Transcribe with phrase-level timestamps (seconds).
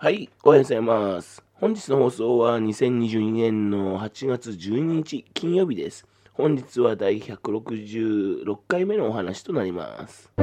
[0.00, 1.42] はい、おはようございます。
[1.54, 6.06] 本日の放送は2022年の8月12日金曜日です。
[6.34, 10.30] 本日は第166回目のお話となります。
[10.36, 10.42] こ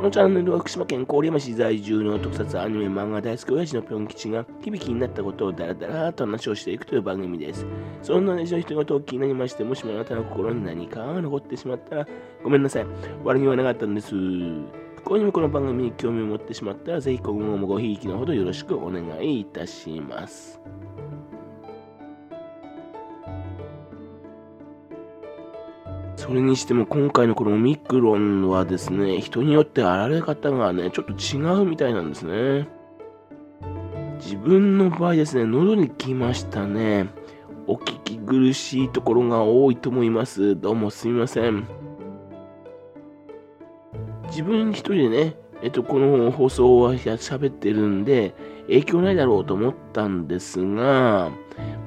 [0.00, 7.66] のチャンネルは福島県郡山市在住の特撮アニメ漫画大好き親父のぴょん吉が響きになったことをダラダラと話をしていくという番組です。
[8.00, 12.06] そんな親父の人が気になりまして、もしもあなたの心に何かが残ってしまったら
[12.44, 12.86] ごめんなさい。
[13.24, 14.14] 悪気はなかったんです。
[14.98, 20.60] 不幸にもこの番組に興味を持ってしまったら、ぜひ今後もごひいきのほどよろしくお願いいたします。
[26.16, 32.68] それにしても今回のこのオミクロンはですね、人によってあられ方がね、ちょっと違うみたいなんですね。
[34.18, 37.08] 自分の場合ですね、喉に来ましたね。
[37.68, 40.60] お聞き苦しいところが多いと思います。
[40.60, 41.87] どうもすみません。
[44.38, 48.36] 自分一人でね、えっと、この放送は喋ってるんで、
[48.68, 51.32] 影響ないだろうと思ったんですが、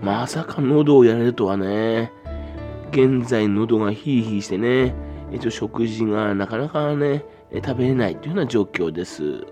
[0.02, 2.12] まさか喉をやれるとはね、
[2.92, 4.94] 現在喉がヒーヒーしてね、
[5.32, 9.46] えっと、食事がなかなかね、食べれないというような状況です。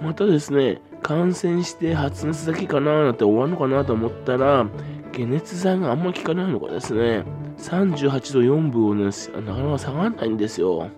[0.00, 4.66] またですね、感染して発熱だけかななんて終わるのかなと思ったら、
[5.12, 7.24] 解熱剤があんまり効かないのかですね。
[7.60, 10.88] 38度4分をね、なかなか下がらないんですよ。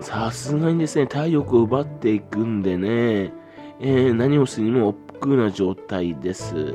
[0.00, 3.32] さすがにですね、体力を奪っていくんでね、
[3.80, 6.74] えー、何をするにも億劫な状態です。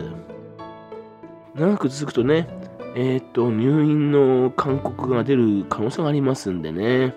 [1.53, 2.47] 長く続くとね、
[2.95, 7.13] えっ、と、入院の勧告が出る可能性がありますんでね。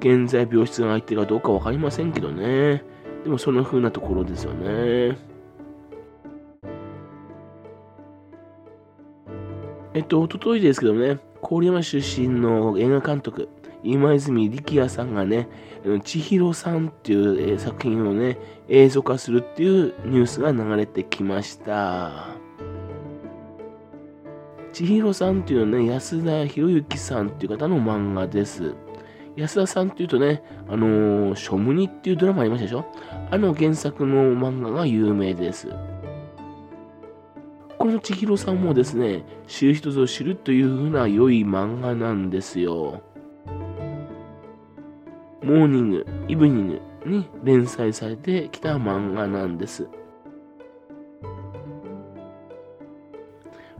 [0.00, 2.82] 現在病室が空いてるかどうかわかりませんけどね。
[3.24, 5.33] でもそんな風なところですよね。
[9.94, 13.48] えっと、おとといですけどね、郡山出身の映画監督、
[13.84, 15.48] 今泉力也さんがね、
[16.02, 22.28] 千尋さんっていう、作品をね、映像化するっていうニュースが流れてきました。
[24.72, 28.74] 千尋さんっていうのはね、安田博之さんっていう方の漫画です。
[29.36, 32.84] 安田さんっていうとね、あのー、ショムニっていうドラマありましたでしょ？
[33.30, 35.68] あの原作の漫画が有名です。
[37.78, 43.02] この千尋さんもですね、知る人ぞ知るというふうな良い漫画なんですよ。
[45.42, 49.88] モーニング、イブニングに連載されてきた漫画なんです。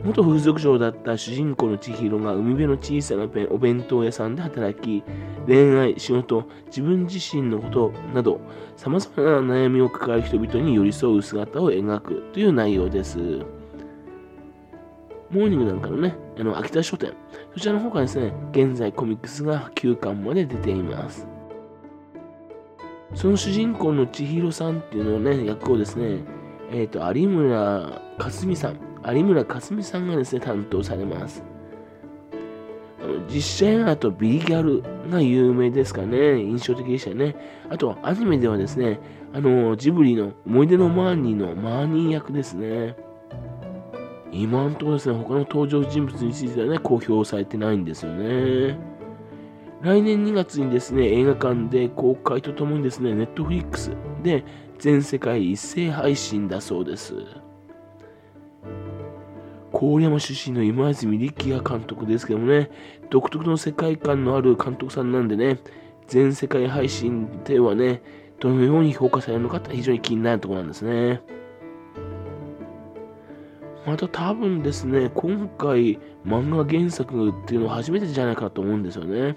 [0.03, 5.03] 元風俗嬢だった主人公の千尋が海辺の小さなお弁当屋さんで働き、
[5.47, 8.39] 恋愛、仕事、自分自身のことなど、
[8.77, 13.47] 様々な悩みを抱える人々に寄り添う姿を描くという内容です。
[15.35, 17.13] モーニングなんかのね、あの、秋田書店、
[17.55, 21.27] そちらの方からですね、現在コミックスが9巻まで出ています。
[23.15, 26.21] その主人公の千尋さんっていうのをね、役をですね、
[26.71, 31.43] えっ、ー、と、有村架純さん、有村架純さんがですね、担当されます。
[33.03, 37.35] あの実写映画とビリギャルが有名ですかね、印象的でしたね。
[37.69, 39.01] あと、アニメではですね、
[39.33, 42.97] あの、ジブリの思い出のマーニーのマーニー役ですね。
[44.35, 48.79] 今のところですね、他の登場人物についてはね、公表されてないんですよね。
[49.81, 54.45] 来年2月にですね、映画館で公開とともにですね、ネットフリックスで
[54.79, 57.15] 全世界一斉配信だそうです。
[59.73, 62.71] 郡山出身の今泉力也監督ですけどもね、
[63.11, 65.59] 独特の世界観のある監督さんなんでね、
[66.07, 68.03] 全世界配信ではね、
[68.41, 71.21] どのように評価されるのかって非常に気になるところなんですね。
[73.87, 79.37] また多分ですね、今回漫画原作っていうのは初めてじゃないかと思うんですよね。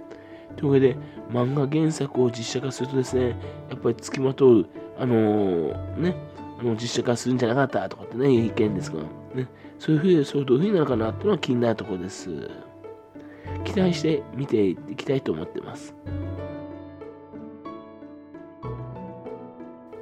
[0.56, 0.96] というわけで、
[1.30, 3.36] 漫画原作を実写化するとですね、
[3.70, 6.16] やっぱり付きまとう、あのー、ね、
[6.60, 9.02] あの実写化するんじゃなかったとかってね、意見ですが、
[9.36, 9.48] ね、
[9.80, 12.50] そういうふうに、そうどういうふうになるかなっていうのは気になるところです。
[13.66, 15.94] 期待して見ていきたいと思ってます。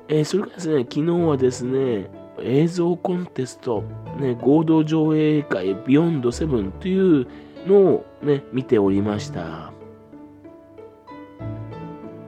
[0.07, 3.83] えー、それからですね、昨日はですね、映像コンテスト、
[4.19, 7.27] ね、合同上映会ビヨンドセブンという
[7.67, 9.71] のをね、見ておりました。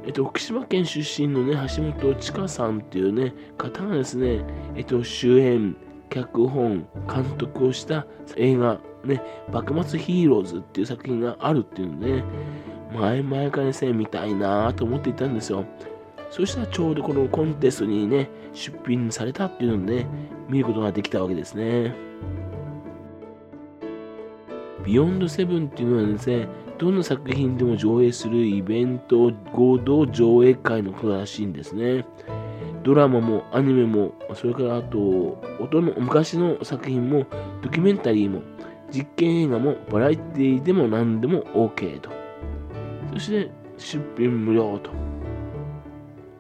[0.06, 4.42] えっと、福島県出身のね、橋本千佳さんっていうね、方がですね、
[4.76, 5.76] えっと、主演、
[6.10, 8.08] 脚本、監督をした
[8.38, 12.24] 映画、ね、幕末ヒーローズっていう作品があるっていうのね、
[12.94, 15.66] 前々からですね、見たいなと思っていたんですよ。
[16.30, 20.06] そしたらちょうどこのコンテストにね、出品されたっていうのをね、
[20.50, 21.96] 見ることができたわけですね。
[24.86, 26.48] ビヨンドセブンっていうのはですね、
[26.78, 32.06] どの作品でも上映するイベント合同上映会のことらしいんですね。
[32.84, 37.26] ドラマもアニメも、それからあと、音の昔の作品も、
[37.62, 38.42] ドキュメンタリーも、
[38.92, 42.10] 実験映画も、バラエティでも何でも OK と。
[43.14, 44.92] そして、出品無料と。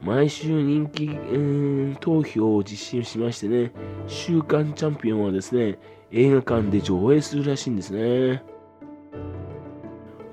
[0.02, 3.72] 毎週人気、えー、投票を実施しましてね、
[4.08, 5.80] 週間チャンピオンはですね、
[6.12, 8.44] 映画館で上映するらしいんですね。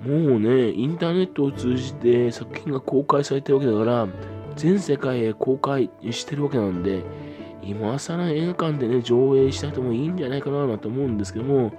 [0.06, 4.08] もうね、インターネットを通じて作品が公開されてるわけだから、
[4.54, 7.02] 全世界へ公開してるわけなんで、
[7.62, 11.72] 今更映画館でね、上映した人もいいんじゃないかなと思うんですけども、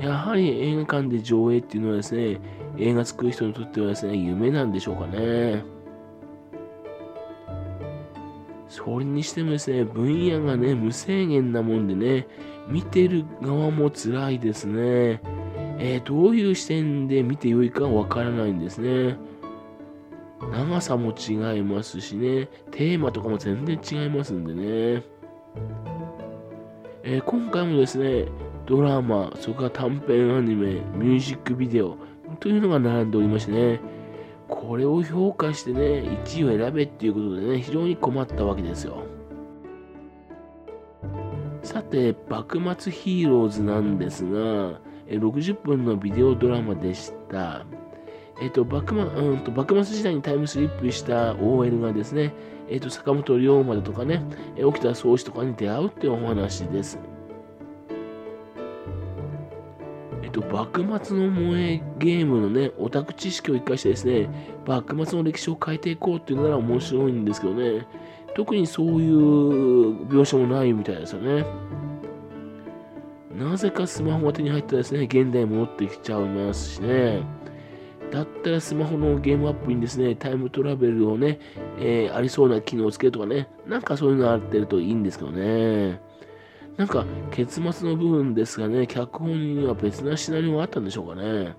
[0.00, 2.40] やはり映画館で上映っていうのはですね、
[2.78, 5.75] 映画作る人にとってはですね、夢なんでしょうかね。
[8.68, 12.26] それにしてもですね、分野がね、無制限なもんでね、
[12.68, 15.20] 見てる側も辛いですね。
[15.78, 19.16] えー、どういう視点で見てよいかわからないんですね。
[20.52, 25.02] 長さも違いますしね、テーマとかも全然違いますんでね。
[27.02, 28.26] えー、今回もですね、
[28.66, 31.96] ドラマ、それから短編アニメ、ミュージックビデオ
[32.40, 33.80] というのが並んでおりましてね、
[34.48, 35.80] これを評価してね、
[36.24, 39.02] 1位を選べっていうことでね、非常に困ったわけですよ。
[41.62, 47.66] さて、幕末ヒーローズなんですが、60分のビデオドラマでした。
[48.40, 52.32] えっ、と、幕末、うんと、幕末時代にタイムスリップした OL がですね、
[52.68, 54.22] えっ、と、坂本龍馬だとかね、
[54.62, 56.98] 沖田総司とかに出会うっていうお話です。
[60.36, 64.28] と、幕末の萌えゲームのね、オタク知識を生かしてですね、
[64.66, 67.86] 幕末の歴史を変えていこうっていうなら面白いんですけどね、
[68.34, 71.46] 特にそういう描写もないみたいですよね。
[73.34, 77.22] なぜかスマホが手に入ったらですね、現代に戻ってきちゃいますしね。
[78.10, 81.38] だったらスマホのゲームアプリにですね、タイムトラベルをね、
[81.78, 86.00] えー、ありそうな機能をつけるとかね、なんかそういうのあってるといいんですけどね。
[86.76, 91.56] なんか、結末の部分ですがね、脚本には別なシナリオがあったんでしょうかね。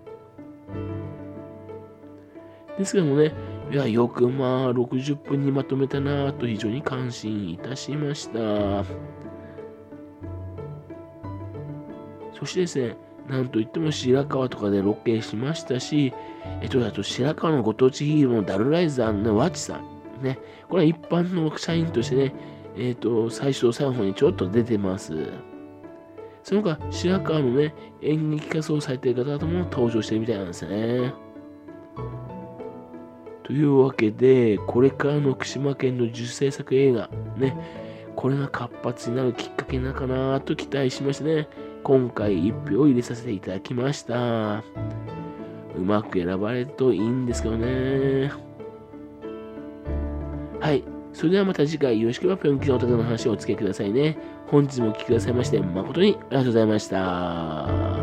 [2.78, 3.34] ですけどもね、
[3.72, 8.86] いや、よくまあ、60分にまとめたなと非常に感心いたしました。
[12.40, 12.98] そしてですね、
[13.28, 16.14] なんといっても白川とかでロケしましたし、
[16.62, 20.24] えっと、あと白川のご当地ヒーローのダルライザーのワチさん。
[20.24, 22.34] ね、これは一般の社員としてね、
[22.78, 25.32] えっと、最初、最後にちょっと出てます。
[26.44, 31.14] その他、白川のね、演劇活動されている方も登場してるみたいなんですね。
[33.44, 37.58] というわけで、これからの福島県の受制作映画、ね、
[38.16, 41.48] これが活発になるきっかけなのかなと期待しましてね、
[41.84, 44.64] 今回1票入れさせていただきました。
[45.78, 48.32] うまく選ばれるといいんですけどね。
[50.60, 50.97] はい。
[51.18, 54.16] それではまた次回よろしければぴょんきのお宅の話をお付けくださいね。
[54.46, 57.97] 本日もお聴きくださいまして誠にありがとうございました。